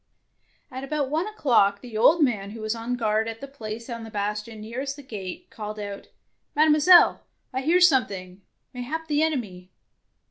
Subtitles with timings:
[0.71, 4.03] At about one o'clock the old man who was on guard at the place on
[4.03, 6.07] the bastion near est the gate, called out,
[6.55, 7.21] —"Mademoiselle,
[7.53, 8.41] I hear something,
[8.73, 9.69] mayhap the enemy."